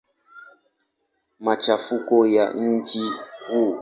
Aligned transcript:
Machafuko 1.39 2.27
ya 2.27 2.51
mji 2.53 3.01
huu. 3.47 3.69